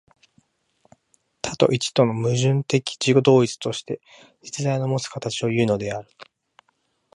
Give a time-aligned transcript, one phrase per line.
[1.43, 4.01] 多と一との矛盾的自己同一として、
[4.41, 6.09] 実在のもつ形をいうのである。